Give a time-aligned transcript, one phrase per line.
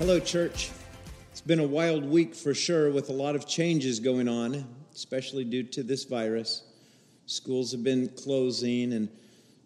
[0.00, 0.70] Hello, church.
[1.30, 5.44] It's been a wild week for sure with a lot of changes going on, especially
[5.44, 6.62] due to this virus.
[7.26, 9.10] Schools have been closing and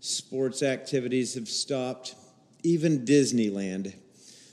[0.01, 2.17] sports activities have stopped.
[2.65, 3.95] Even Disneyland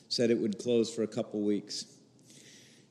[0.08, 1.86] said it would close for a couple weeks.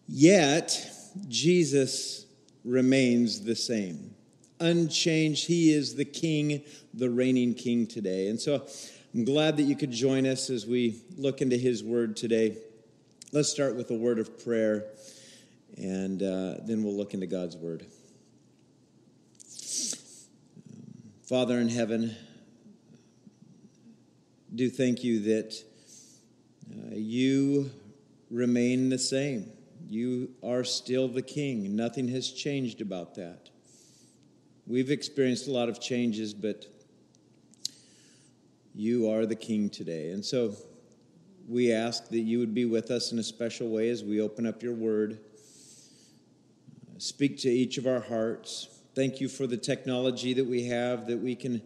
[0.08, 0.90] Yet,
[1.28, 2.26] Jesus
[2.64, 4.16] remains the same.
[4.58, 8.26] Unchanged, He is the King, the reigning King today.
[8.26, 8.66] And so
[9.14, 12.58] I'm glad that you could join us as we look into His Word today.
[13.32, 14.86] Let's start with a word of prayer,
[15.78, 17.86] and uh, then we'll look into God's Word.
[21.28, 22.16] Father in heaven,
[24.52, 25.54] do thank you that
[26.72, 27.70] uh, you
[28.32, 29.52] remain the same.
[29.88, 31.76] You are still the king.
[31.76, 33.48] Nothing has changed about that.
[34.66, 36.66] We've experienced a lot of changes, but
[38.74, 40.10] you are the king today.
[40.10, 40.56] And so
[41.48, 44.46] we ask that you would be with us in a special way as we open
[44.46, 45.18] up your word.
[46.98, 48.68] Speak to each of our hearts.
[48.94, 51.62] Thank you for the technology that we have that we can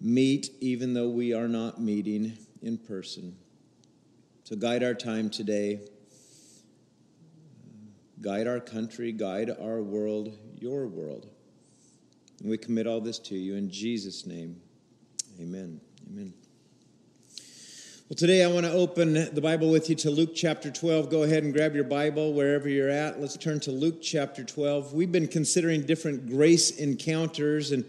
[0.00, 3.36] meet even though we are not meeting in person.
[4.44, 5.80] So guide our time today.
[8.20, 11.28] Guide our country, guide our world, your world.
[12.40, 14.60] And we commit all this to you in Jesus' name.
[15.40, 15.80] Amen.
[16.08, 16.32] Amen.
[18.08, 21.10] Well, today I want to open the Bible with you to Luke chapter 12.
[21.10, 23.20] Go ahead and grab your Bible wherever you're at.
[23.20, 24.94] Let's turn to Luke chapter 12.
[24.94, 27.84] We've been considering different grace encounters, and,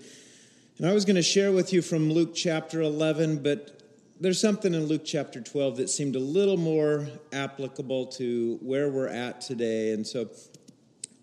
[0.78, 3.82] and I was going to share with you from Luke chapter 11, but
[4.20, 9.08] there's something in Luke chapter 12 that seemed a little more applicable to where we're
[9.08, 9.94] at today.
[9.94, 10.30] And so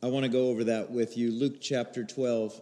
[0.02, 1.32] I want to go over that with you.
[1.32, 2.58] Luke chapter 12.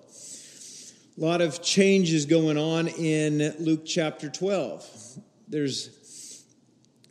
[1.16, 5.20] A lot of changes going on in Luke chapter 12.
[5.46, 6.03] There's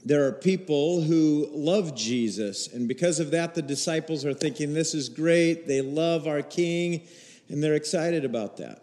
[0.06, 4.94] there are people who love Jesus, and because of that, the disciples are thinking, This
[4.94, 5.68] is great.
[5.68, 7.08] They love our King,
[7.50, 8.82] and they're excited about that.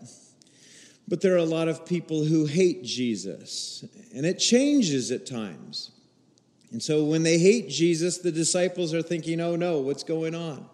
[1.07, 5.91] But there are a lot of people who hate Jesus, and it changes at times.
[6.71, 10.67] And so when they hate Jesus, the disciples are thinking, Oh no, what's going on?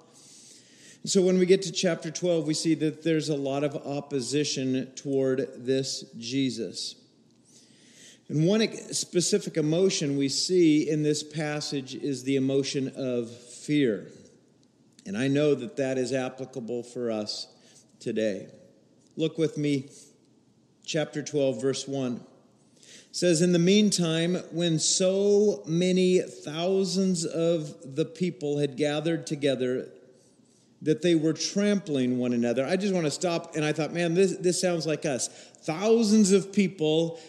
[1.02, 3.76] And so when we get to chapter 12, we see that there's a lot of
[3.86, 6.96] opposition toward this Jesus.
[8.28, 14.08] And one specific emotion we see in this passage is the emotion of fear.
[15.06, 17.46] And I know that that is applicable for us
[18.00, 18.48] today.
[19.16, 19.88] Look with me,
[20.84, 22.16] chapter 12, verse 1.
[22.16, 29.88] It says, In the meantime, when so many thousands of the people had gathered together
[30.82, 34.14] that they were trampling one another, I just want to stop and I thought, man,
[34.14, 35.28] this, this sounds like us.
[35.62, 37.20] Thousands of people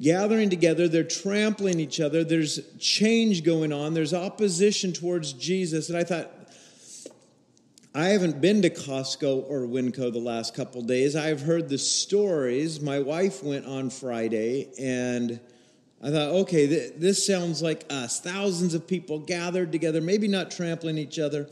[0.00, 5.88] gathering together, they're trampling each other, there's change going on, there's opposition towards Jesus.
[5.88, 6.30] And I thought,
[7.94, 11.14] I haven't been to Costco or Winco the last couple days.
[11.14, 12.80] I've heard the stories.
[12.80, 15.38] My wife went on Friday, and
[16.02, 18.20] I thought, okay, th- this sounds like us.
[18.20, 21.48] Thousands of people gathered together, maybe not trampling each other,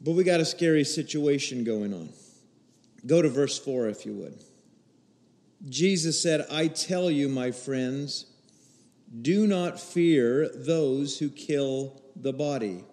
[0.00, 2.08] but we got a scary situation going on.
[3.06, 4.34] Go to verse 4 if you would.
[5.66, 8.26] Jesus said, I tell you, my friends,
[9.22, 12.84] do not fear those who kill the body,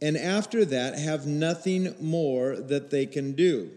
[0.00, 3.70] and after that have nothing more that they can do.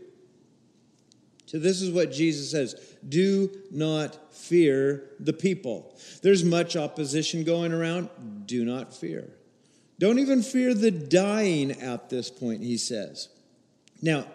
[1.45, 2.75] So, this is what Jesus says
[3.07, 5.97] do not fear the people.
[6.21, 8.09] There's much opposition going around.
[8.45, 9.29] Do not fear.
[9.99, 13.29] Don't even fear the dying at this point, he says.
[14.01, 14.27] Now,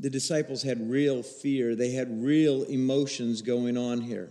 [0.00, 4.30] the disciples had real fear, they had real emotions going on here.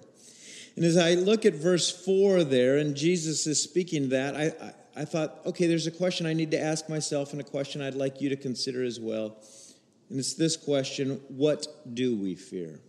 [0.75, 5.01] And as I look at verse 4 there, and Jesus is speaking that, I, I,
[5.01, 7.95] I, thought, okay, there's a question I need to ask myself and a question I'd
[7.95, 9.38] like you to consider as well.
[10.09, 12.79] And it's this question What do we fear?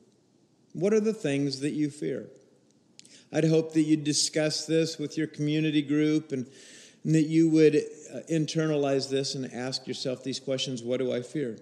[0.75, 2.27] What are the things that you fear?
[3.33, 6.47] I'd hope that you'd discuss this with your community group and,
[7.05, 11.23] and that you would uh, internalize this and ask yourself these questions What do I
[11.23, 11.59] fear?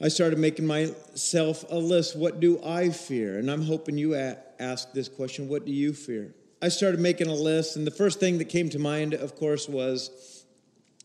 [0.00, 2.16] I started making myself a list.
[2.16, 3.38] What do I fear?
[3.38, 6.34] And I'm hoping you ask this question What do you fear?
[6.62, 9.68] I started making a list, and the first thing that came to mind, of course,
[9.68, 10.44] was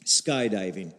[0.04, 0.94] skydiving.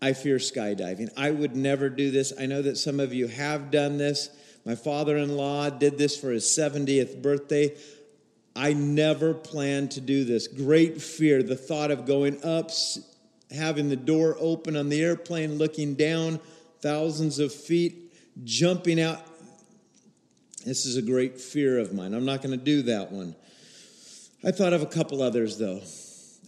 [0.00, 1.10] I fear skydiving.
[1.16, 2.32] I would never do this.
[2.38, 4.28] I know that some of you have done this.
[4.66, 7.74] My father in law did this for his 70th birthday.
[8.56, 10.46] I never planned to do this.
[10.46, 12.70] Great fear, the thought of going up,
[13.50, 16.40] having the door open on the airplane, looking down
[16.84, 18.14] thousands of feet,
[18.44, 19.22] jumping out.
[20.66, 22.12] This is a great fear of mine.
[22.12, 23.34] I'm not going to do that one.
[24.44, 25.80] I thought of a couple others, though.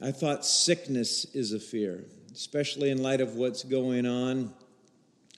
[0.07, 2.05] I thought sickness is a fear,
[2.35, 4.53] especially in light of what's going on.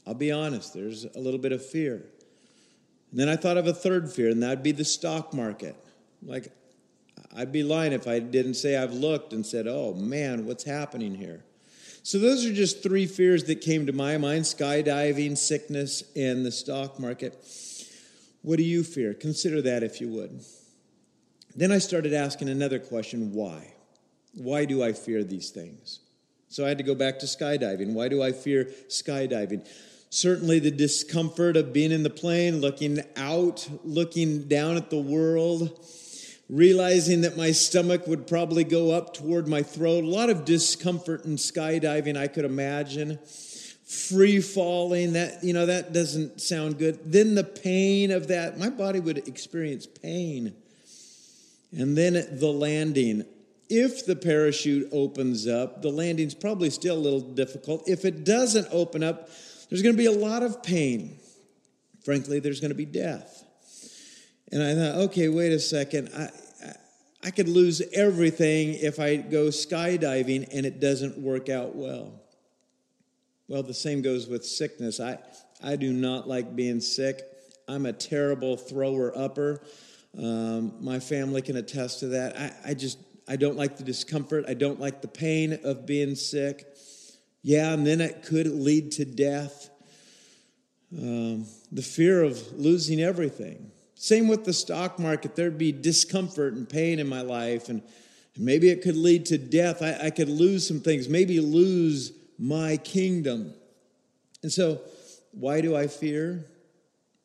[0.05, 2.03] I'll be honest, there's a little bit of fear.
[3.13, 5.77] And then I thought of a third fear, and that'd be the stock market.
[6.25, 6.51] Like,
[7.37, 11.15] I'd be lying if I didn't say I've looked and said, oh man, what's happening
[11.15, 11.45] here?
[12.09, 16.51] So, those are just three fears that came to my mind skydiving, sickness, and the
[16.51, 17.39] stock market.
[18.41, 19.13] What do you fear?
[19.13, 20.43] Consider that if you would.
[21.55, 23.75] Then I started asking another question why?
[24.33, 26.01] Why do I fear these things?
[26.49, 27.93] So I had to go back to skydiving.
[27.93, 29.69] Why do I fear skydiving?
[30.09, 35.85] Certainly, the discomfort of being in the plane, looking out, looking down at the world,
[36.49, 40.05] realizing that my stomach would probably go up toward my throat.
[40.05, 43.19] A lot of discomfort in skydiving, I could imagine.
[43.87, 47.01] Free falling, that, you know, that doesn't sound good.
[47.11, 50.55] Then the pain of that, my body would experience pain.
[51.73, 53.25] And then the landing.
[53.71, 57.87] If the parachute opens up, the landing's probably still a little difficult.
[57.87, 59.29] If it doesn't open up,
[59.69, 61.19] there's going to be a lot of pain.
[62.05, 63.45] Frankly, there's going to be death.
[64.51, 66.11] And I thought, okay, wait a second.
[66.17, 66.31] I,
[67.23, 72.23] I could lose everything if I go skydiving and it doesn't work out well.
[73.49, 75.01] Well, the same goes with sickness.
[75.01, 75.19] I,
[75.63, 77.21] I do not like being sick.
[77.67, 79.63] I'm a terrible thrower upper.
[80.17, 82.37] Um, my family can attest to that.
[82.39, 84.45] I, I just, I don't like the discomfort.
[84.49, 86.67] I don't like the pain of being sick.
[87.43, 89.71] Yeah, and then it could lead to death.
[90.97, 93.71] Um, the fear of losing everything.
[94.01, 95.35] Same with the stock market.
[95.35, 97.83] There'd be discomfort and pain in my life, and
[98.39, 99.83] maybe it could lead to death.
[99.83, 103.53] I, I could lose some things, maybe lose my kingdom.
[104.45, 104.83] And so,
[105.33, 106.47] why do I fear?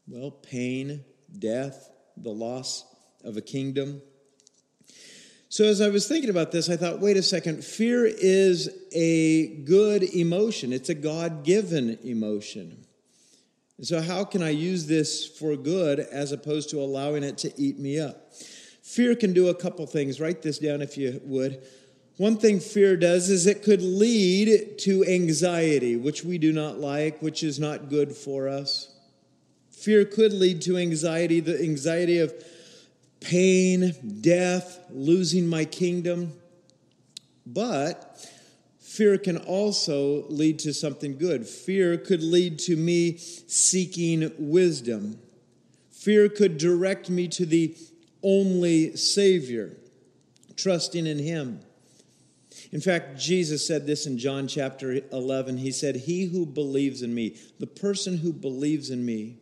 [0.08, 1.06] Well, pain,
[1.38, 2.86] death, the loss
[3.24, 4.02] of a kingdom.
[5.50, 9.58] So, as I was thinking about this, I thought, wait a second, fear is a
[9.58, 12.83] good emotion, it's a God given emotion.
[13.84, 17.52] And so, how can I use this for good as opposed to allowing it to
[17.62, 18.32] eat me up?
[18.82, 20.22] Fear can do a couple things.
[20.22, 21.62] Write this down if you would.
[22.16, 27.22] One thing fear does is it could lead to anxiety, which we do not like,
[27.22, 28.96] which is not good for us.
[29.70, 32.34] Fear could lead to anxiety, the anxiety of
[33.20, 36.32] pain, death, losing my kingdom.
[37.46, 38.26] But
[38.94, 41.48] Fear can also lead to something good.
[41.48, 45.18] Fear could lead to me seeking wisdom.
[45.90, 47.76] Fear could direct me to the
[48.22, 49.76] only Savior,
[50.56, 51.62] trusting in Him.
[52.72, 55.58] In fact, Jesus said this in John chapter 11.
[55.58, 59.38] He said, He who believes in me, the person who believes in me,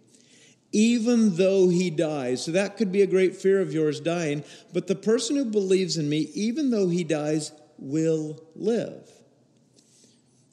[0.72, 2.46] even though he dies.
[2.46, 5.98] So that could be a great fear of yours dying, but the person who believes
[5.98, 9.12] in me, even though he dies, will live.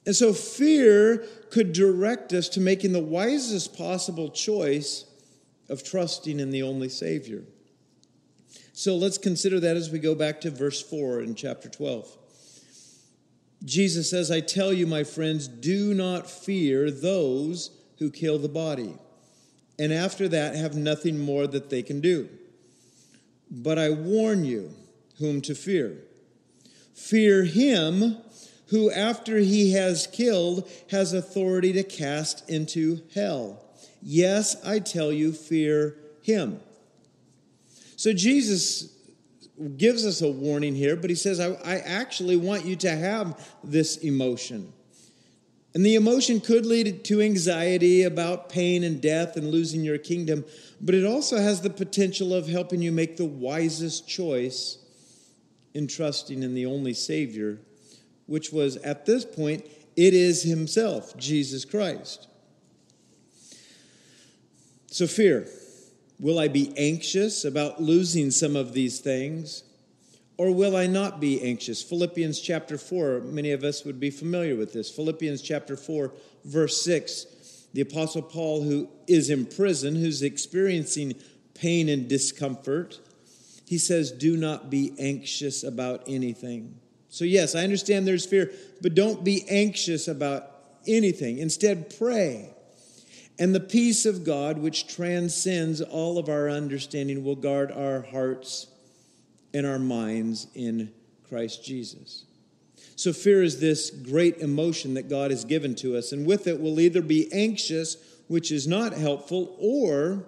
[0.09, 5.05] And so fear could direct us to making the wisest possible choice
[5.69, 7.43] of trusting in the only Savior.
[8.73, 12.17] So let's consider that as we go back to verse 4 in chapter 12.
[13.63, 17.69] Jesus says, I tell you, my friends, do not fear those
[17.99, 18.95] who kill the body,
[19.77, 22.29] and after that have nothing more that they can do.
[23.51, 24.73] But I warn you
[25.19, 25.99] whom to fear.
[26.95, 28.17] Fear him
[28.69, 33.63] who, after he has killed, has authority to cast into hell.
[34.01, 36.59] Yes, I tell you, fear him.
[37.95, 38.95] So Jesus
[39.77, 43.45] gives us a warning here, but he says, I, I, actually want you to have
[43.61, 44.71] this emotion.
[45.73, 50.45] And the emotion could lead to anxiety about pain and death and losing your kingdom,
[50.79, 54.77] but it also has the potential of helping you make the wisest choice
[55.73, 57.59] in trusting in the only Savior
[58.29, 62.27] which was at this point, it is Himself, Jesus Christ.
[64.87, 65.47] So, fear.
[66.19, 69.63] Will I be anxious about losing some of these things?
[70.37, 71.81] Or will I not be anxious?
[71.81, 74.89] Philippians chapter 4, many of us would be familiar with this.
[74.89, 77.67] Philippians chapter 4, verse 6.
[77.73, 81.15] The Apostle Paul, who is in prison, who's experiencing
[81.53, 82.99] pain and discomfort,
[83.65, 86.79] he says, Do not be anxious about anything.
[87.09, 88.51] So, yes, I understand there's fear,
[88.81, 90.51] but don't be anxious about
[90.87, 91.39] anything.
[91.39, 92.51] Instead, pray.
[93.39, 98.67] And the peace of God, which transcends all of our understanding, will guard our hearts
[99.53, 100.91] and our minds in
[101.27, 102.25] Christ Jesus.
[102.95, 106.59] So, fear is this great emotion that God has given to us, and with it,
[106.59, 107.97] we'll either be anxious,
[108.27, 110.25] which is not helpful, or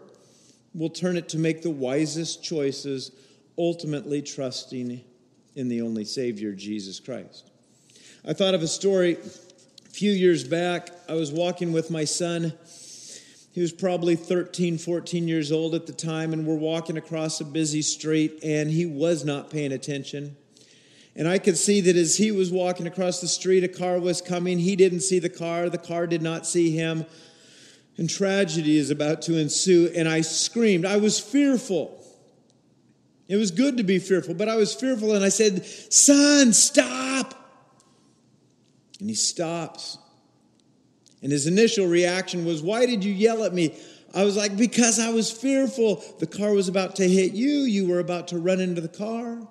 [0.73, 3.11] we'll turn it to make the wisest choices,
[3.57, 5.01] ultimately trusting
[5.55, 7.49] in the only Savior, Jesus Christ.
[8.27, 10.89] I thought of a story a few years back.
[11.09, 12.53] I was walking with my son.
[13.51, 17.45] He was probably 13, 14 years old at the time, and we're walking across a
[17.45, 20.37] busy street, and he was not paying attention.
[21.15, 24.21] And I could see that as he was walking across the street, a car was
[24.21, 24.59] coming.
[24.59, 27.05] He didn't see the car, the car did not see him.
[27.97, 29.91] And tragedy is about to ensue.
[29.93, 30.85] And I screamed.
[30.85, 32.00] I was fearful.
[33.31, 35.15] It was good to be fearful, but I was fearful.
[35.15, 37.33] And I said, Son, stop.
[38.99, 39.97] And he stops.
[41.23, 43.73] And his initial reaction was, Why did you yell at me?
[44.13, 46.03] I was like, Because I was fearful.
[46.19, 47.61] The car was about to hit you.
[47.61, 49.47] You were about to run into the car.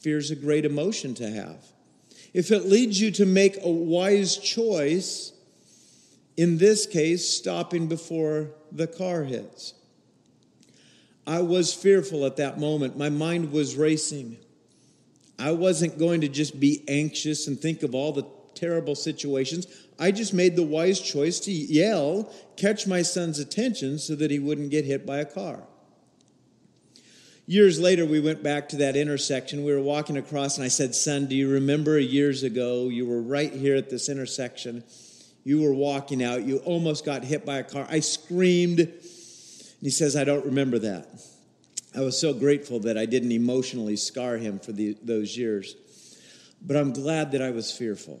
[0.00, 1.64] Fear is a great emotion to have.
[2.34, 5.32] If it leads you to make a wise choice,
[6.36, 9.74] in this case, stopping before the car hits.
[11.26, 12.96] I was fearful at that moment.
[12.96, 14.38] My mind was racing.
[15.38, 19.66] I wasn't going to just be anxious and think of all the terrible situations.
[19.98, 24.38] I just made the wise choice to yell, catch my son's attention so that he
[24.38, 25.64] wouldn't get hit by a car.
[27.46, 29.64] Years later, we went back to that intersection.
[29.64, 33.20] We were walking across, and I said, Son, do you remember years ago you were
[33.20, 34.84] right here at this intersection?
[35.44, 37.86] You were walking out, you almost got hit by a car.
[37.90, 38.92] I screamed.
[39.82, 41.08] He says, I don't remember that.
[41.94, 45.74] I was so grateful that I didn't emotionally scar him for the, those years.
[46.62, 48.20] But I'm glad that I was fearful.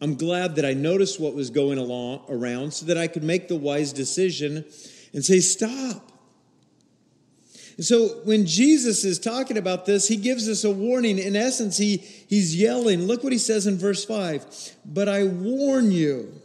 [0.00, 3.48] I'm glad that I noticed what was going along around so that I could make
[3.48, 4.64] the wise decision
[5.12, 6.12] and say, Stop.
[7.76, 11.18] And so when Jesus is talking about this, he gives us a warning.
[11.18, 13.06] In essence, he, he's yelling.
[13.06, 16.42] Look what he says in verse 5 But I warn you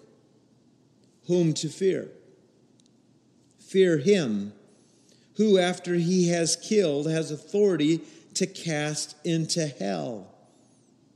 [1.28, 2.10] whom to fear.
[3.74, 4.54] Fear him
[5.38, 8.02] who, after he has killed, has authority
[8.36, 10.28] to cast into hell.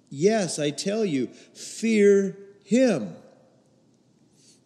[0.10, 2.36] Yes, I tell you, fear
[2.66, 3.14] him.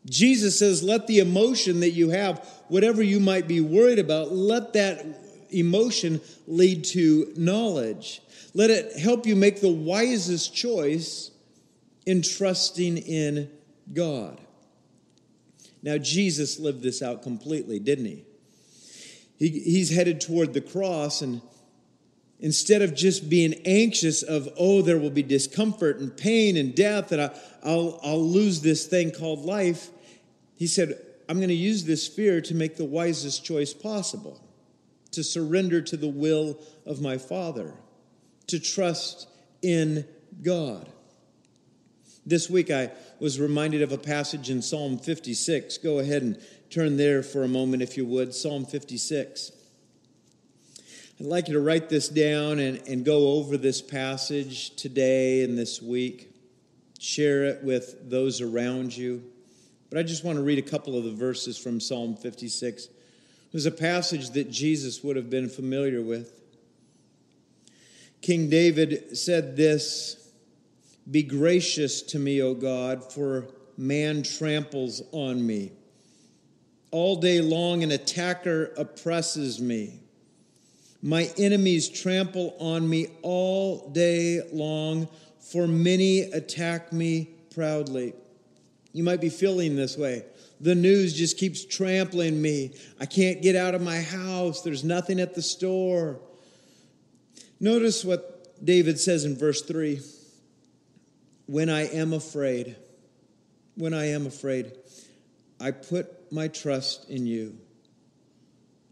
[0.06, 4.72] Jesus says, let the emotion that you have, whatever you might be worried about, let
[4.72, 5.06] that
[5.50, 8.22] emotion lead to knowledge.
[8.54, 11.30] Let it help you make the wisest choice
[12.06, 13.52] in trusting in
[13.94, 14.40] God.
[15.84, 18.26] Now, Jesus lived this out completely, didn't he?
[19.38, 21.42] he he's headed toward the cross, and
[22.40, 27.12] instead of just being anxious of, oh, there will be discomfort and pain and death,
[27.12, 27.32] and I,
[27.64, 29.90] I'll, I'll lose this thing called life,
[30.56, 34.42] he said, I'm going to use this fear to make the wisest choice possible
[35.12, 37.74] to surrender to the will of my Father,
[38.48, 39.28] to trust
[39.62, 40.06] in
[40.42, 40.90] God.
[42.26, 45.80] This week I was reminded of a passage in Psalm 56.
[45.80, 48.36] Go ahead and turn there for a moment if you would.
[48.36, 49.52] Psalm 56.
[51.20, 55.58] I'd like you to write this down and, and go over this passage today and
[55.58, 56.36] this week.
[57.00, 59.24] Share it with those around you.
[59.90, 62.86] But I just want to read a couple of the verses from Psalm 56.
[62.86, 62.92] It
[63.52, 66.40] was a passage that Jesus would have been familiar with.
[68.22, 70.21] King David said this
[71.10, 75.72] Be gracious to me, O God, for man tramples on me.
[76.92, 80.00] All day long, an attacker oppresses me.
[81.02, 85.08] My enemies trample on me all day long,
[85.40, 88.14] for many attack me proudly.
[88.94, 90.26] You might be feeling this way.
[90.60, 92.76] The news just keeps trampling me.
[93.00, 94.62] I can't get out of my house.
[94.62, 96.20] There's nothing at the store.
[97.60, 100.02] Notice what David says in verse 3
[101.52, 102.78] When I am afraid,
[103.76, 104.72] when I am afraid,
[105.60, 107.58] I put my trust in you.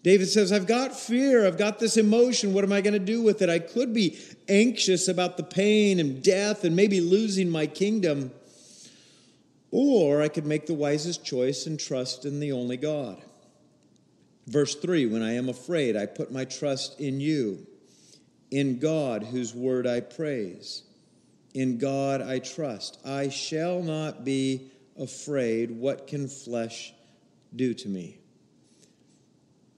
[0.03, 1.47] David says, I've got fear.
[1.47, 2.53] I've got this emotion.
[2.53, 3.47] What am I going to do with it?
[3.47, 8.31] I could be anxious about the pain and death and maybe losing my kingdom.
[9.71, 13.21] Or I could make the wisest choice and trust in the only God.
[14.47, 17.65] Verse 3 When I am afraid, I put my trust in you,
[18.51, 20.83] in God, whose word I praise.
[21.53, 22.99] In God I trust.
[23.05, 25.71] I shall not be afraid.
[25.71, 26.93] What can flesh
[27.55, 28.19] do to me?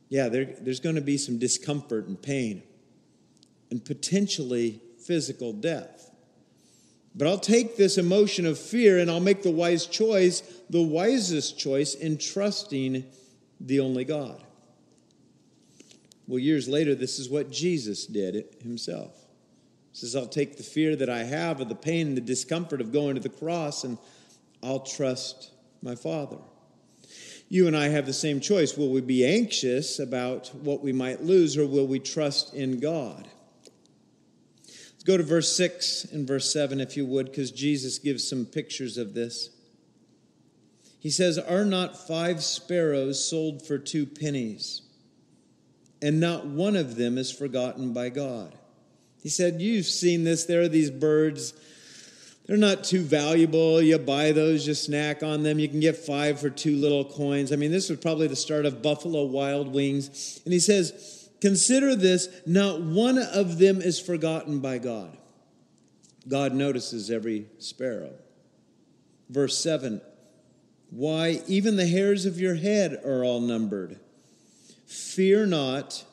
[0.10, 2.64] Yeah, there, there's going to be some discomfort and pain,
[3.70, 6.12] and potentially physical death.
[7.16, 11.58] But I'll take this emotion of fear and I'll make the wise choice, the wisest
[11.58, 13.06] choice in trusting
[13.60, 14.42] the only God.
[16.28, 19.21] Well, years later, this is what Jesus did himself.
[19.94, 22.94] Says, I'll take the fear that I have of the pain and the discomfort of
[22.94, 23.98] going to the cross and
[24.64, 26.38] I'll trust my Father.
[27.50, 28.78] You and I have the same choice.
[28.78, 33.28] Will we be anxious about what we might lose or will we trust in God?
[35.02, 38.46] Let's go to verse 6 and verse 7, if you would, because Jesus gives some
[38.46, 39.50] pictures of this.
[41.00, 44.84] He says, Are not five sparrows sold for two pennies?
[46.04, 48.56] And not one of them is forgotten by God.
[49.22, 50.46] He said, You've seen this.
[50.46, 51.54] There are these birds.
[52.48, 53.82] They're not too valuable.
[53.82, 55.60] You buy those, you snack on them.
[55.60, 57.54] You can get five for two little coins.
[57.54, 60.42] I mean, this was probably the start of Buffalo Wild Wings.
[60.44, 65.18] And he says, Consider this not one of them is forgotten by God.
[66.28, 68.14] God notices every sparrow.
[69.30, 70.02] Verse 7
[70.90, 74.00] Why, even the hairs of your head are all numbered.
[74.86, 76.04] Fear not,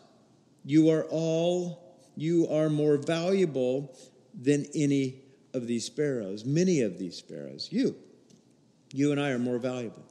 [0.65, 1.88] you are all,
[2.19, 3.97] you are more valuable
[4.35, 5.23] than any
[5.55, 7.69] of these sparrows, many of these sparrows.
[7.71, 7.95] You,
[8.93, 10.05] you and I are more valuable.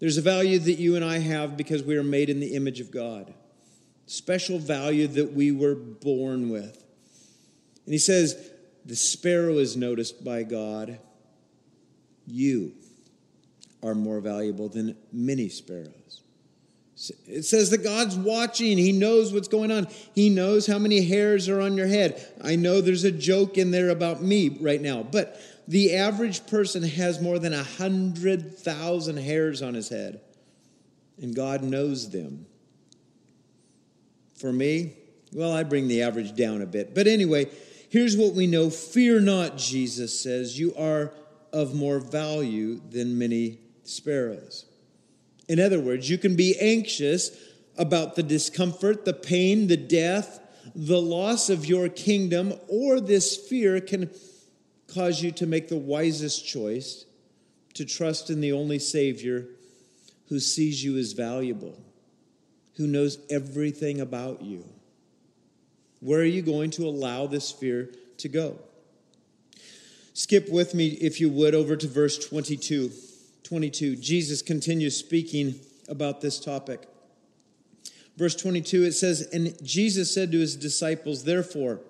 [0.00, 2.80] There's a value that you and I have because we are made in the image
[2.80, 3.32] of God
[4.06, 6.84] special value that we were born with.
[7.84, 8.50] And he says,
[8.84, 10.98] The sparrow is noticed by God.
[12.26, 12.72] You
[13.82, 16.21] are more valuable than many sparrows.
[17.26, 18.78] It says that God's watching.
[18.78, 19.88] He knows what's going on.
[20.14, 22.24] He knows how many hairs are on your head.
[22.42, 26.82] I know there's a joke in there about me right now, but the average person
[26.82, 30.20] has more than a hundred thousand hairs on his head,
[31.20, 32.46] and God knows them.
[34.34, 34.94] For me,
[35.32, 36.94] well, I bring the average down a bit.
[36.94, 37.46] But anyway,
[37.90, 41.12] here's what we know Fear not, Jesus says, you are
[41.52, 44.66] of more value than many sparrows.
[45.52, 47.36] In other words, you can be anxious
[47.76, 50.40] about the discomfort, the pain, the death,
[50.74, 54.08] the loss of your kingdom, or this fear can
[54.86, 57.04] cause you to make the wisest choice
[57.74, 59.46] to trust in the only Savior
[60.30, 61.78] who sees you as valuable
[62.78, 64.64] who knows everything about you.
[66.00, 68.58] Where are you going to allow this fear to go?
[70.14, 72.90] Skip with me, if you would, over to verse 22.
[73.44, 73.96] 22.
[73.96, 75.54] Jesus continues speaking
[75.88, 76.88] about this topic.
[78.16, 81.80] Verse 22, it says, And Jesus said to his disciples, Therefore,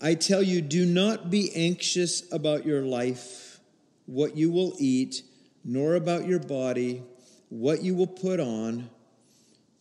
[0.00, 3.58] I tell you, do not be anxious about your life,
[4.06, 5.22] what you will eat,
[5.64, 7.02] nor about your body,
[7.48, 8.88] what you will put on.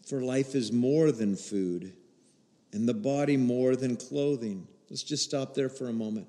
[0.08, 1.94] For life is more than food,
[2.72, 4.68] and the body more than clothing.
[4.90, 6.28] Let's just stop there for a moment.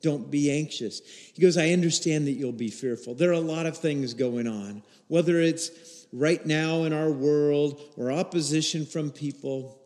[0.00, 1.00] Don't be anxious.
[1.34, 3.14] He goes, I understand that you'll be fearful.
[3.14, 7.82] There are a lot of things going on, whether it's right now in our world
[7.96, 9.80] or opposition from people.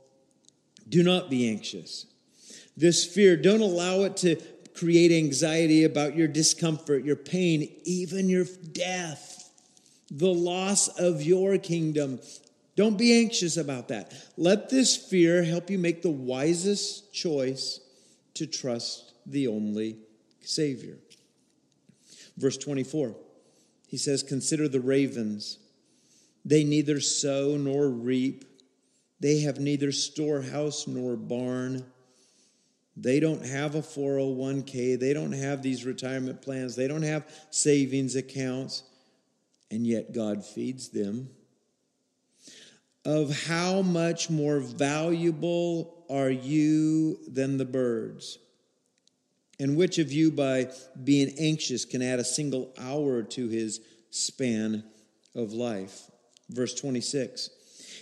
[0.89, 2.07] Do not be anxious.
[2.77, 4.37] This fear, don't allow it to
[4.75, 9.51] create anxiety about your discomfort, your pain, even your death,
[10.11, 12.21] the loss of your kingdom,
[12.75, 14.13] don't be anxious about that.
[14.37, 17.81] Let this fear help you make the wisest choice
[18.35, 19.99] to trust the only
[20.41, 20.99] Savior.
[22.37, 23.15] Verse 24,
[23.89, 25.59] he says, Consider the ravens.
[26.45, 28.45] They neither sow nor reap,
[29.23, 31.85] they have neither storehouse nor barn.
[32.97, 34.99] They don't have a 401k.
[34.99, 36.75] They don't have these retirement plans.
[36.75, 38.83] They don't have savings accounts.
[39.71, 41.31] And yet God feeds them
[43.05, 48.39] of how much more valuable are you than the birds?
[49.61, 50.71] And which of you, by
[51.05, 54.85] being anxious, can add a single hour to his span
[55.35, 56.11] of life?
[56.51, 57.51] Verse 26.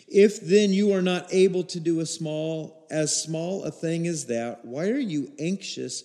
[0.08, 4.26] If then you are not able to do a small, as small a thing as
[4.26, 6.04] that, why are you anxious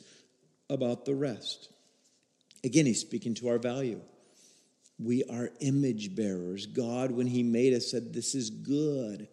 [0.70, 1.70] about the rest?
[2.64, 4.02] Again, he's speaking to our value.
[4.98, 6.66] We are image bearers.
[6.68, 9.28] God, when He made us, said, This is good.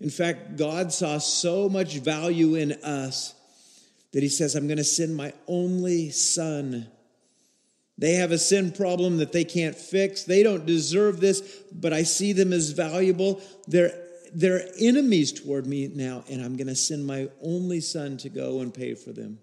[0.00, 3.34] In fact, God saw so much value in us
[4.12, 6.88] that He says, I'm going to send my only Son.
[7.98, 10.24] They have a sin problem that they can't fix.
[10.24, 11.40] They don't deserve this,
[11.72, 13.40] but I see them as valuable.
[13.66, 13.92] They're,
[14.34, 18.60] they're enemies toward me now, and I'm going to send my only Son to go
[18.60, 19.38] and pay for them.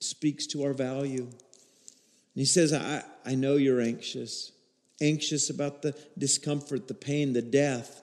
[0.00, 1.24] Speaks to our value.
[1.24, 1.34] And
[2.34, 4.52] he says, I, I know you're anxious
[5.00, 8.02] anxious about the discomfort, the pain, the death,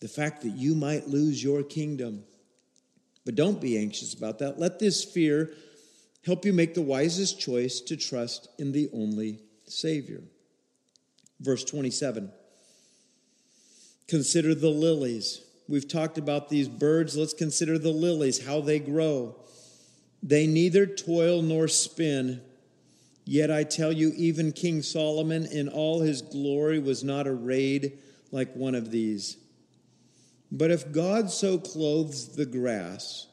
[0.00, 2.24] the fact that you might lose your kingdom.
[3.26, 4.58] But don't be anxious about that.
[4.58, 5.50] Let this fear
[6.24, 10.22] help you make the wisest choice to trust in the only Savior.
[11.40, 12.32] Verse 27
[14.08, 15.42] Consider the lilies.
[15.68, 17.16] We've talked about these birds.
[17.16, 19.34] Let's consider the lilies, how they grow.
[20.22, 22.40] They neither toil nor spin.
[23.24, 27.98] Yet I tell you, even King Solomon in all his glory was not arrayed
[28.30, 29.36] like one of these.
[30.50, 33.26] But if God so clothes the grass,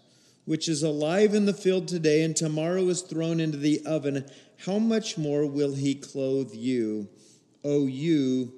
[0.46, 4.26] which is alive in the field today and tomorrow is thrown into the oven,
[4.66, 7.08] how much more will he clothe you,
[7.64, 8.54] O you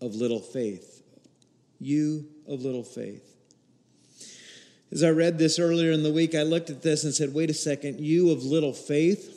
[0.00, 1.02] of little faith?
[1.78, 3.34] You of little faith.
[4.92, 7.50] As I read this earlier in the week, I looked at this and said, wait
[7.50, 9.35] a second, you of little faith,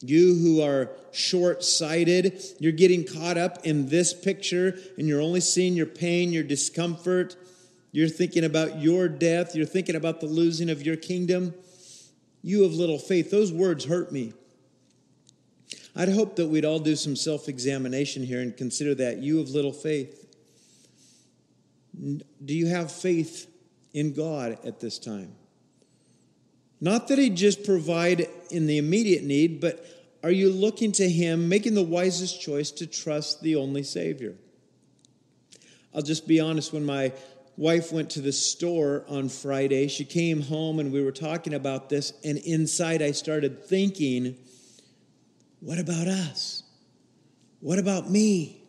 [0.00, 5.40] you who are short sighted, you're getting caught up in this picture and you're only
[5.40, 7.36] seeing your pain, your discomfort.
[7.90, 9.56] You're thinking about your death.
[9.56, 11.54] You're thinking about the losing of your kingdom.
[12.42, 13.30] You of little faith.
[13.30, 14.34] Those words hurt me.
[15.96, 19.18] I'd hope that we'd all do some self examination here and consider that.
[19.18, 20.26] You of little faith.
[22.00, 23.50] Do you have faith
[23.92, 25.34] in God at this time?
[26.80, 29.84] Not that He'd just provide in the immediate need, but
[30.22, 34.34] are you looking to Him, making the wisest choice to trust the only Savior?
[35.94, 37.12] I'll just be honest, when my
[37.56, 41.88] wife went to the store on Friday, she came home and we were talking about
[41.88, 44.36] this, and inside I started thinking,
[45.60, 46.62] what about us?
[47.60, 48.62] What about me?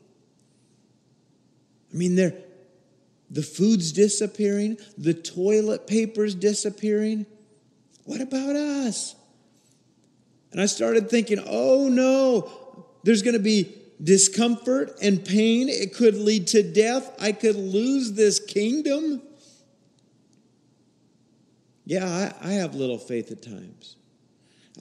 [1.93, 7.28] I mean, the food's disappearing, the toilet paper's disappearing.
[8.10, 9.13] What about us?
[10.52, 13.72] And I started thinking, oh no, there's going to be
[14.04, 15.69] discomfort and pain.
[15.69, 17.15] It could lead to death.
[17.22, 19.22] I could lose this kingdom.
[21.86, 23.95] Yeah, I, I have little faith at times.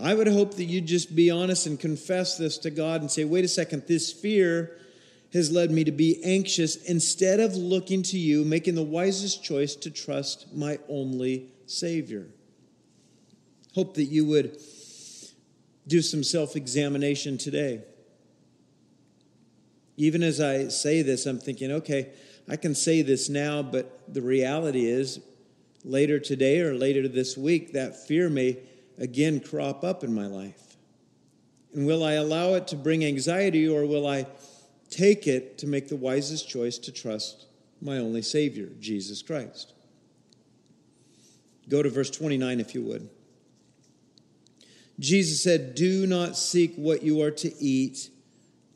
[0.01, 3.27] I would hope that you'd just be honest and confess this to God and say,
[3.27, 4.79] wait a second, this fear
[5.35, 9.77] has led me to be anxious instead of looking to you, making the wisest choice
[9.77, 12.29] to trust my only Savior.
[13.79, 14.59] Hope that you would
[15.87, 17.85] do some self examination today.
[19.97, 22.11] Even as I say this, I'm thinking, okay,
[22.49, 25.21] I can say this now, but the reality is
[25.85, 28.59] later today or later this week, that fear may
[28.99, 30.77] again crop up in my life.
[31.73, 34.27] And will I allow it to bring anxiety or will I
[34.91, 37.47] take it to make the wisest choice to trust
[37.81, 39.73] my only Savior, Jesus Christ.
[41.69, 43.09] Go to verse 29 if you would.
[44.99, 48.11] Jesus said, Do not seek what you are to eat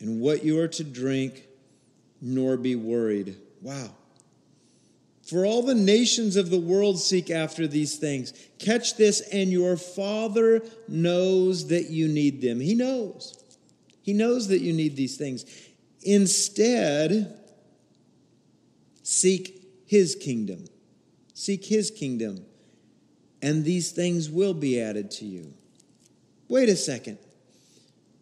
[0.00, 1.46] and what you are to drink,
[2.20, 3.36] nor be worried.
[3.60, 3.90] Wow.
[5.22, 8.32] For all the nations of the world seek after these things.
[8.58, 12.60] Catch this, and your Father knows that you need them.
[12.60, 13.42] He knows.
[14.02, 15.44] He knows that you need these things.
[16.02, 17.38] Instead,
[19.02, 20.64] seek his kingdom.
[21.34, 22.44] Seek his kingdom,
[23.40, 25.54] and these things will be added to you.
[26.52, 27.16] Wait a second.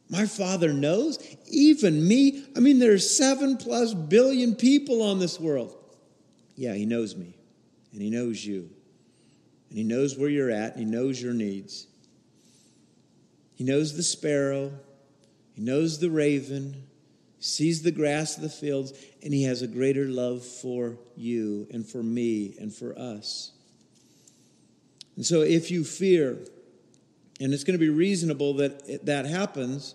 [0.09, 2.45] My father knows, even me.
[2.57, 5.75] I mean, there are seven plus billion people on this world.
[6.55, 7.35] Yeah, he knows me,
[7.93, 8.71] and he knows you,
[9.69, 11.89] and he knows where you're at, and he knows your needs.
[13.57, 14.75] He knows the sparrow,
[15.55, 16.85] he knows the raven,
[17.41, 18.93] sees the grass of the fields,
[19.25, 23.51] and he has a greater love for you and for me and for us.
[25.17, 26.39] And so if you fear,
[27.41, 29.95] and it's going to be reasonable that that happens,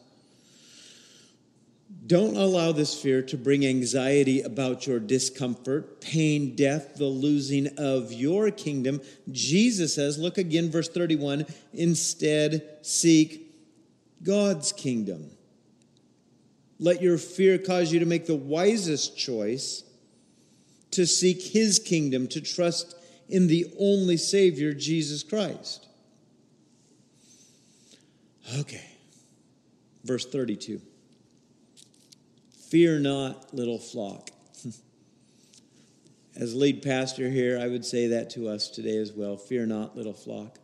[2.08, 8.12] don't allow this fear to bring anxiety about your discomfort, pain, death, the losing of
[8.12, 9.02] your kingdom.
[9.32, 13.54] Jesus says, look again, verse 31 instead, seek
[14.22, 15.32] God's kingdom.
[16.80, 19.84] Let your fear cause you to make the wisest choice
[20.92, 22.96] to seek his kingdom, to trust
[23.30, 25.85] in the only Savior, Jesus Christ.
[28.54, 28.86] Okay,
[30.04, 30.82] verse 32.
[32.70, 34.30] Fear not, little flock.
[36.36, 39.38] As lead pastor here, I would say that to us today as well.
[39.38, 40.60] Fear not, little flock.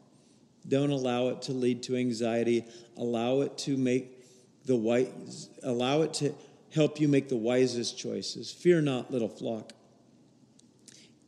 [0.67, 2.65] Don't allow it to lead to anxiety.
[2.97, 4.21] Allow it to make
[4.65, 6.35] the wise, allow it to
[6.73, 8.51] help you make the wisest choices.
[8.51, 9.73] Fear not, little flock.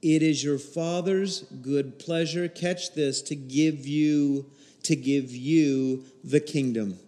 [0.02, 4.52] It is your Father's good pleasure, catch this, to give you
[4.84, 7.00] to give you the kingdom.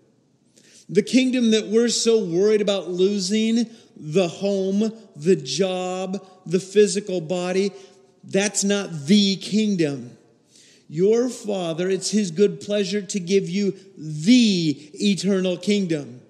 [0.87, 7.71] The kingdom that we're so worried about losing, the home, the job, the physical body,
[8.23, 10.17] that's not the kingdom.
[10.87, 16.21] Your Father, it's His good pleasure to give you the eternal kingdom.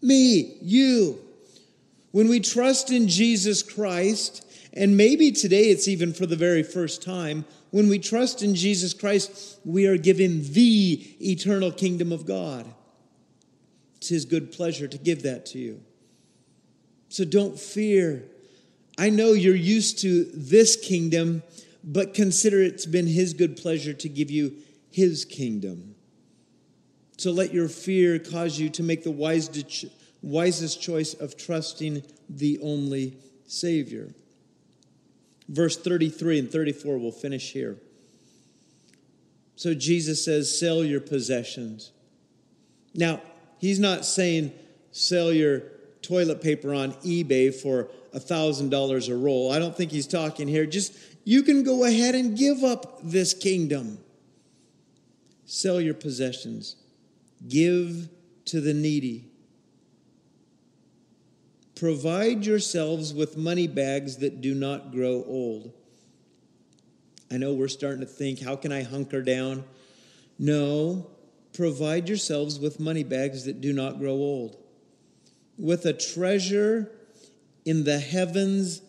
[0.00, 1.18] Me, you.
[2.12, 7.02] When we trust in Jesus Christ, and maybe today it's even for the very first
[7.02, 12.66] time, when we trust in Jesus Christ, we are given the eternal kingdom of God.
[13.96, 15.82] It's His good pleasure to give that to you.
[17.08, 18.24] So don't fear.
[18.98, 21.42] I know you're used to this kingdom,
[21.82, 24.54] but consider it's been his good pleasure to give you
[24.90, 25.94] his kingdom.
[27.16, 29.10] So let your fear cause you to make the
[30.22, 34.14] wisest choice of trusting the only Savior.
[35.48, 37.76] Verse 33 and 34, we'll finish here.
[39.56, 41.92] So Jesus says, Sell your possessions.
[42.94, 43.20] Now,
[43.58, 44.52] he's not saying
[44.90, 45.62] sell your
[46.02, 49.52] toilet paper on eBay for $1,000 a roll.
[49.52, 50.66] I don't think he's talking here.
[50.66, 53.98] Just you can go ahead and give up this kingdom.
[55.46, 56.76] Sell your possessions,
[57.48, 58.08] give
[58.46, 59.31] to the needy.
[61.82, 65.72] Provide yourselves with money bags that do not grow old.
[67.28, 69.64] I know we're starting to think, how can I hunker down?
[70.38, 71.10] No,
[71.52, 74.62] provide yourselves with money bags that do not grow old,
[75.58, 76.88] with a treasure
[77.64, 78.80] in the heavens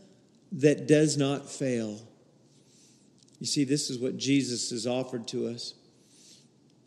[0.51, 1.99] that does not fail.
[3.39, 5.73] You see, this is what Jesus has offered to us.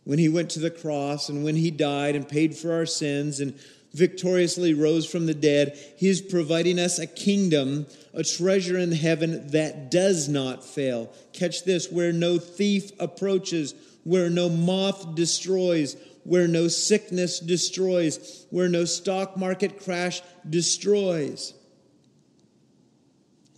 [0.05, 3.41] When he went to the cross and when he died and paid for our sins
[3.41, 3.59] and
[3.93, 9.49] victoriously rose from the dead, he is providing us a kingdom, a treasure in heaven
[9.49, 11.13] that does not fail.
[11.33, 18.69] Catch this where no thief approaches, where no moth destroys, where no sickness destroys, where
[18.69, 21.55] no stock market crash destroys.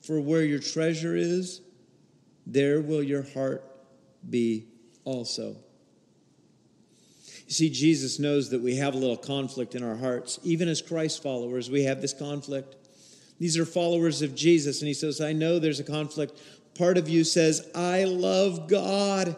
[0.02, 1.60] For where your treasure is,
[2.46, 3.64] there will your heart
[4.28, 4.66] be
[5.04, 5.56] also.
[7.48, 10.38] See, Jesus knows that we have a little conflict in our hearts.
[10.42, 12.76] Even as Christ followers, we have this conflict.
[13.38, 16.38] These are followers of Jesus, and he says, I know there's a conflict.
[16.76, 19.34] Part of you says, I love God,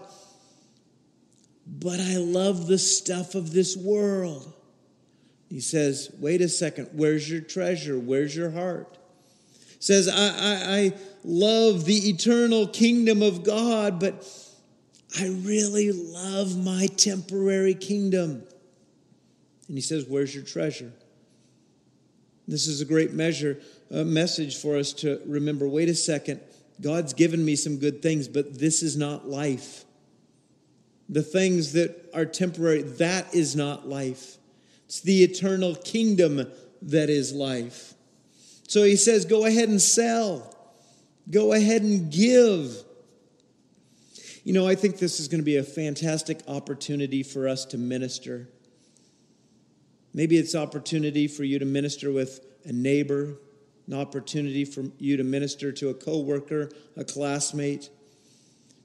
[1.66, 4.52] but I love the stuff of this world.
[5.48, 7.98] He says, Wait a second, where's your treasure?
[7.98, 8.98] Where's your heart?
[9.80, 10.92] says, I, I, I
[11.24, 14.26] love the eternal kingdom of God, but
[15.18, 18.44] I really love my temporary kingdom.
[19.68, 20.92] And he says, Where's your treasure?
[22.46, 23.58] This is a great measure,
[23.90, 25.68] a message for us to remember.
[25.68, 26.40] Wait a second.
[26.80, 29.84] God's given me some good things, but this is not life.
[31.08, 34.36] The things that are temporary, that is not life.
[34.86, 36.46] It's the eternal kingdom
[36.82, 37.94] that is life.
[38.66, 40.54] So he says, go ahead and sell,
[41.30, 42.84] go ahead and give.
[44.42, 47.78] You know, I think this is going to be a fantastic opportunity for us to
[47.78, 48.48] minister.
[50.14, 53.36] Maybe it's opportunity for you to minister with a neighbor,
[53.86, 57.90] an opportunity for you to minister to a coworker, a classmate,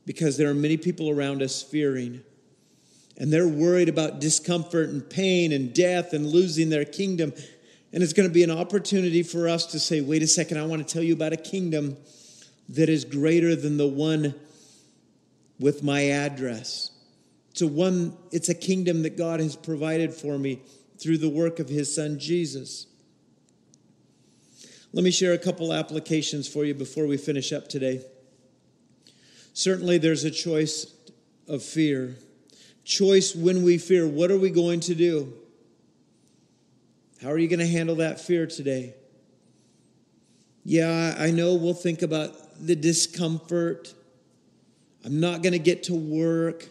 [0.05, 2.21] because there are many people around us fearing.
[3.17, 7.31] And they're worried about discomfort and pain and death and losing their kingdom.
[7.93, 10.65] And it's going to be an opportunity for us to say, wait a second, I
[10.65, 11.95] want to tell you about a kingdom
[12.67, 14.35] that is greater than the one
[15.59, 16.91] with my address.
[17.51, 20.61] It's a one, it's a kingdom that God has provided for me
[20.97, 22.87] through the work of his son Jesus.
[24.91, 28.05] Let me share a couple applications for you before we finish up today.
[29.53, 30.93] Certainly, there's a choice
[31.47, 32.15] of fear.
[32.83, 34.07] Choice when we fear.
[34.07, 35.33] What are we going to do?
[37.21, 38.93] How are you going to handle that fear today?
[40.63, 43.93] Yeah, I know we'll think about the discomfort.
[45.05, 46.67] I'm not going to get to work.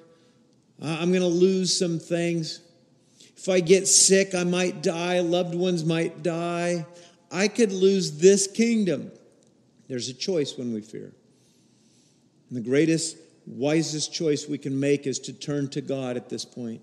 [0.82, 2.60] I'm going to lose some things.
[3.36, 5.20] If I get sick, I might die.
[5.20, 6.84] Loved ones might die.
[7.30, 9.12] I could lose this kingdom.
[9.88, 11.12] There's a choice when we fear.
[12.48, 13.16] And the greatest,
[13.46, 16.80] wisest choice we can make is to turn to God at this point.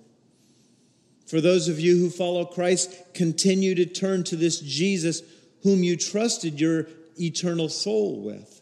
[1.25, 5.21] For those of you who follow Christ, continue to turn to this Jesus
[5.63, 6.87] whom you trusted your
[7.19, 8.60] eternal soul with.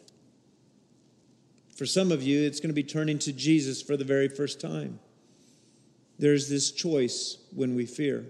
[1.80, 4.60] For some of you, it's going to be turning to Jesus for the very first
[4.60, 5.00] time.
[6.18, 8.26] There's this choice when we fear.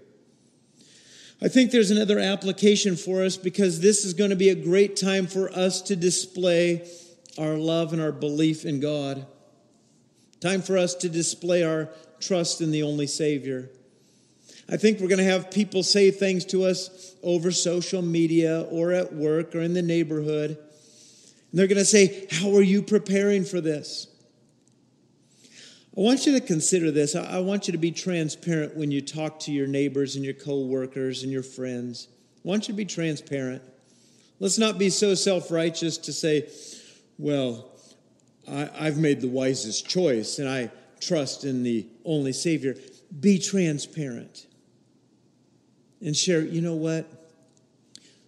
[1.42, 4.94] I think there's another application for us because this is going to be a great
[4.94, 6.88] time for us to display
[7.38, 9.26] our love and our belief in God.
[10.38, 11.88] Time for us to display our
[12.20, 13.68] trust in the only Savior.
[14.68, 18.92] I think we're going to have people say things to us over social media or
[18.92, 20.56] at work or in the neighborhood.
[21.50, 24.06] And they're going to say, How are you preparing for this?
[25.96, 27.16] I want you to consider this.
[27.16, 31.24] I want you to be transparent when you talk to your neighbors and your coworkers
[31.24, 32.08] and your friends.
[32.44, 33.62] I want you to be transparent.
[34.38, 36.48] Let's not be so self righteous to say,
[37.18, 37.70] Well,
[38.48, 42.76] I, have made the wisest choice and I trust in the only Savior.
[43.18, 44.46] Be transparent
[46.00, 47.06] and share, you know what?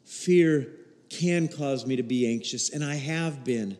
[0.04, 0.68] Fear
[1.12, 3.78] can cause me to be anxious, and I have been.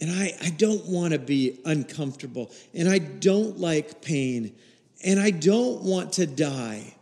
[0.00, 2.52] And I, I don't want to be uncomfortable.
[2.72, 4.54] And I don't like pain.
[5.04, 6.94] And I don't want to die.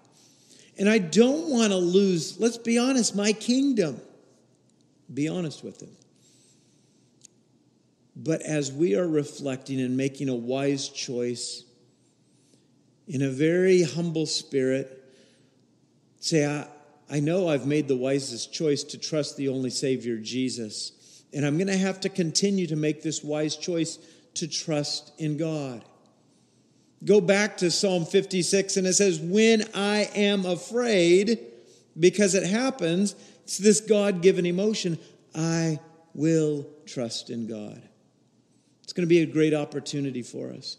[0.78, 4.00] And I don't want to lose, let's be honest, my kingdom.
[5.12, 5.94] Be honest with him.
[8.14, 11.64] But as we are reflecting and making a wise choice
[13.06, 15.04] in a very humble spirit,
[16.18, 16.66] say, I,
[17.08, 21.22] I know I've made the wisest choice to trust the only Savior, Jesus.
[21.32, 23.98] And I'm going to have to continue to make this wise choice
[24.34, 25.84] to trust in God.
[27.04, 31.40] Go back to Psalm 56, and it says, When I am afraid,
[31.98, 33.14] because it happens,
[33.44, 34.98] it's this God given emotion,
[35.34, 35.78] I
[36.14, 37.80] will trust in God.
[38.82, 40.78] It's going to be a great opportunity for us.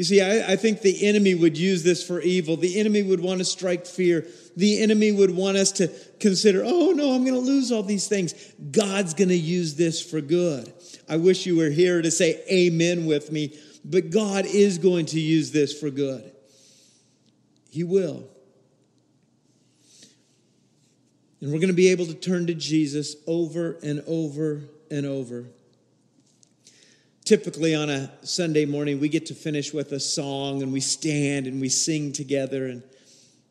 [0.00, 2.56] You see, I, I, think the enemy would use this for evil.
[2.56, 4.26] The enemy would want to strike fear.
[4.56, 8.08] The enemy would want us to consider, oh no, I'm going to lose all these
[8.08, 8.32] things.
[8.70, 10.72] God's going to use this for good.
[11.06, 15.20] I wish you were here to say amen with me, but God is going to
[15.20, 16.32] use this for good.
[17.68, 18.26] He will.
[21.42, 25.44] And we're going to be able to turn to Jesus over and over and over
[27.24, 31.46] typically on a Sunday morning, we get to finish with a song and we stand
[31.46, 32.66] and we sing together.
[32.66, 32.82] And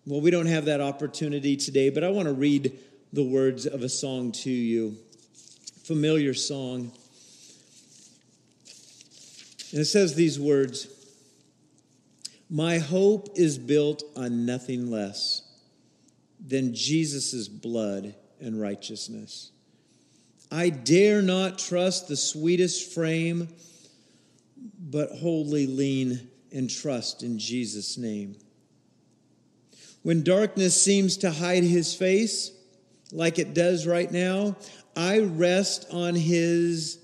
[0.06, 2.78] well, we don't have that opportunity today, but I want to read
[3.14, 4.98] the words of a song to you.
[5.84, 6.92] Familiar song.
[9.72, 10.88] And it says these words
[12.50, 15.44] My hope is built on nothing less
[16.46, 19.52] than Jesus' blood and righteousness.
[20.52, 23.50] I dare not trust the sweetest frame
[24.80, 28.36] but wholly lean and trust in Jesus' name.
[30.02, 32.52] When darkness seems to hide his face,
[33.12, 34.56] like it does right now,
[34.96, 37.00] I rest on his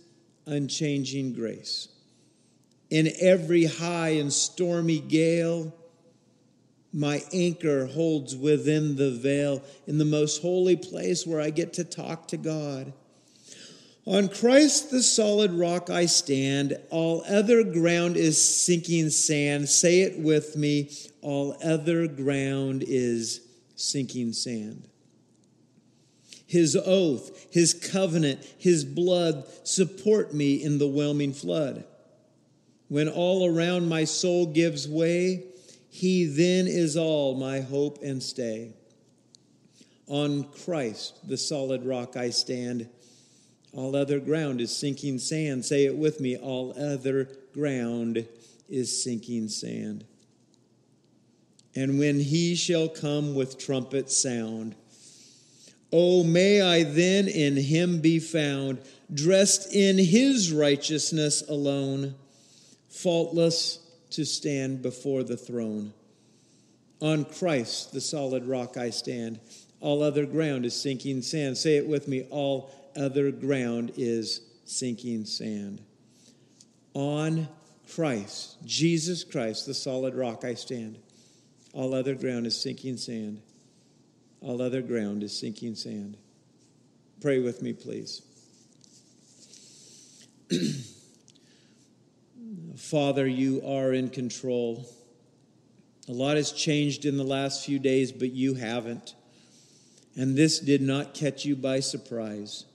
[0.46, 1.90] unchanging grace.
[2.90, 5.74] In every high and stormy gale,
[6.94, 11.84] my anchor holds within the veil in the most holy place where I get to
[11.84, 12.94] talk to God.
[14.08, 16.78] On Christ, the solid rock, I stand.
[16.92, 19.68] All other ground is sinking sand.
[19.68, 20.92] Say it with me.
[21.22, 23.42] All other ground is
[23.76, 24.88] sinking sand.
[26.46, 31.86] His oath, his covenant, his blood support me in the whelming flood.
[32.88, 35.46] When all around my soul gives way,
[35.90, 38.74] he then is all my hope and stay.
[40.08, 42.88] On Christ, the solid rock, I stand.
[43.76, 45.66] All other ground is sinking sand.
[45.66, 46.38] Say it with me.
[46.38, 48.26] All other ground
[48.70, 50.06] is sinking sand.
[51.76, 54.76] And when he shall come with trumpet sound,
[55.92, 58.80] oh, may I then in him be found,
[59.14, 62.16] dressed in his righteousness alone,
[62.88, 63.80] faultless
[64.12, 65.92] to stand before the throne.
[67.02, 69.42] On Christ, the solid rock, I stand.
[69.82, 71.58] All other ground is sinking sand.
[71.58, 72.26] Say it with me.
[72.30, 75.82] All other ground is sinking sand.
[76.94, 77.48] On
[77.94, 80.98] Christ, Jesus Christ, the solid rock, I stand.
[81.74, 83.42] All other ground is sinking sand.
[84.42, 86.18] All other ground is sinking sand.
[87.22, 88.22] Pray with me, please.
[92.76, 94.86] Father, you are in control.
[96.08, 99.16] A lot has changed in the last few days, but you haven't.
[100.16, 102.66] And this did not catch you by surprise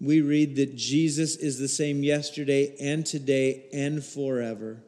[0.00, 4.82] we read that Jesus is the same yesterday and today and forever.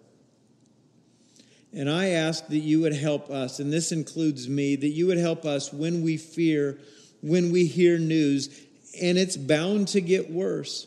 [1.74, 5.18] And I ask that you would help us, and this includes me, that you would
[5.18, 6.78] help us when we fear,
[7.20, 8.48] when we hear news,
[9.00, 10.86] and it's bound to get worse.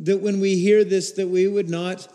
[0.00, 2.08] That when we hear this, that we would not,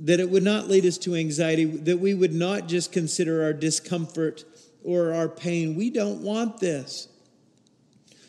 [0.00, 3.52] that it would not lead us to anxiety, that we would not just consider our
[3.52, 4.44] discomfort
[4.84, 5.76] or our pain.
[5.76, 7.08] We don't want this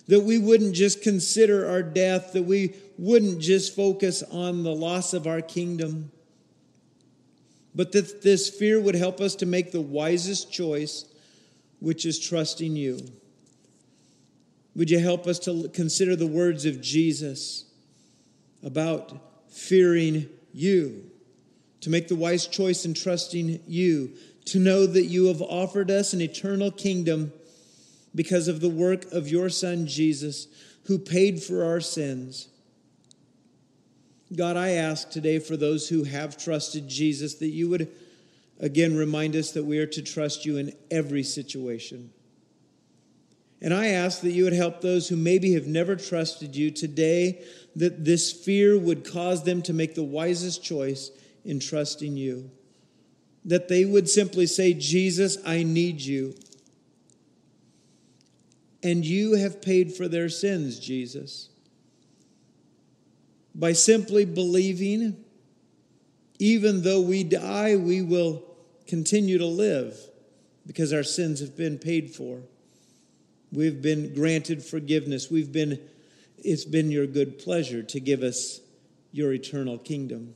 [0.08, 5.14] that we wouldn't just consider our death, that we wouldn't just focus on the loss
[5.14, 6.12] of our kingdom,
[7.74, 11.06] but that this fear would help us to make the wisest choice,
[11.80, 13.00] which is trusting you.
[14.76, 17.66] Would you help us to consider the words of Jesus
[18.64, 19.18] about
[19.50, 21.10] fearing you,
[21.82, 24.12] to make the wise choice in trusting you,
[24.46, 27.32] to know that you have offered us an eternal kingdom
[28.16, 30.48] because of the work of your Son, Jesus,
[30.86, 32.48] who paid for our sins.
[34.36, 37.92] God, I ask today for those who have trusted Jesus that you would
[38.60, 42.12] again remind us that we are to trust you in every situation.
[43.62, 47.44] And I ask that you would help those who maybe have never trusted you today,
[47.76, 51.12] that this fear would cause them to make the wisest choice
[51.44, 52.52] in trusting you.
[53.44, 56.36] That they would simply say, Jesus, I need you.
[58.86, 61.50] And you have paid for their sins, Jesus.
[63.56, 65.26] By simply believing,
[66.38, 68.44] even though we die, we will
[68.86, 69.98] continue to live
[70.68, 72.42] because our sins have been paid for.
[73.52, 75.32] We've been granted forgiveness.
[75.32, 75.80] We've been,
[76.38, 78.60] it's been your good pleasure to give us
[79.12, 80.36] your eternal kingdom.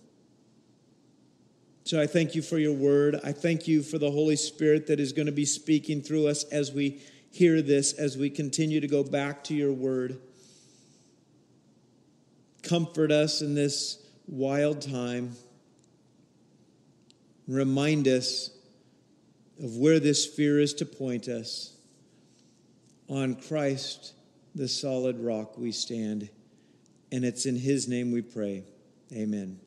[1.84, 3.20] So I thank you for your word.
[3.24, 6.46] I thank you for the Holy Spirit that is going to be speaking through us
[6.46, 10.20] as we hear this, as we continue to go back to your word.
[12.64, 15.36] Comfort us in this wild time.
[17.48, 18.52] Remind us
[19.62, 21.76] of where this fear is to point us.
[23.08, 24.14] On Christ,
[24.54, 26.30] the solid rock, we stand.
[27.12, 28.64] And it's in His name we pray.
[29.12, 29.60] Amen.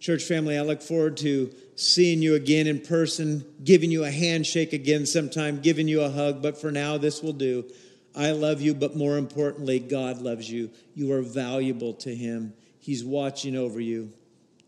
[0.00, 4.72] Church family, I look forward to seeing you again in person, giving you a handshake
[4.72, 6.42] again sometime, giving you a hug.
[6.42, 7.70] But for now, this will do.
[8.16, 10.70] I love you, but more importantly, God loves you.
[10.94, 12.54] You are valuable to Him.
[12.78, 14.12] He's watching over you.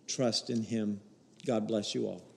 [0.06, 1.00] Trust in Him.
[1.46, 2.31] God bless you all.